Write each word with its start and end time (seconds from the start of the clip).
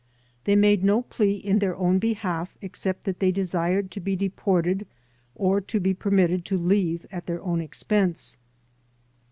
They 0.45 0.55
made 0.55 0.83
no 0.83 1.03
plea 1.03 1.33
in 1.35 1.59
their 1.59 1.75
own 1.75 1.99
behalf 1.99 2.57
except 2.59 3.03
that 3.03 3.19
they 3.19 3.31
desired 3.31 3.91
to 3.91 3.99
be 3.99 4.15
deported 4.15 4.87
or 5.35 5.61
to 5.61 5.79
be 5.79 5.93
permitted 5.93 6.43
to 6.45 6.57
leave 6.57 7.05
at 7.11 7.27
their 7.27 7.39
own 7.43 7.61
expense. 7.61 8.35